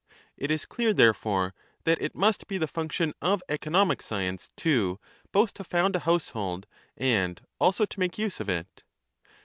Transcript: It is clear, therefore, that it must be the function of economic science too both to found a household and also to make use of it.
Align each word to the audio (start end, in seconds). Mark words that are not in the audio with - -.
It 0.35 0.49
is 0.49 0.65
clear, 0.65 0.95
therefore, 0.95 1.53
that 1.83 2.01
it 2.01 2.15
must 2.15 2.47
be 2.47 2.57
the 2.57 2.65
function 2.65 3.13
of 3.21 3.43
economic 3.47 4.01
science 4.01 4.49
too 4.57 4.99
both 5.31 5.53
to 5.53 5.63
found 5.63 5.95
a 5.95 5.99
household 6.09 6.65
and 6.97 7.39
also 7.59 7.85
to 7.85 7.99
make 7.99 8.17
use 8.17 8.39
of 8.39 8.49
it. 8.49 8.81